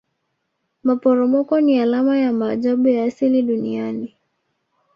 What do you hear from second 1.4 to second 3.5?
ni alama ya maajabu ya asili